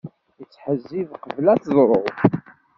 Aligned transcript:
Ittḥezzib 0.43 1.09
qebl 1.23 1.45
ad 1.53 1.59
teḍru. 1.65 2.01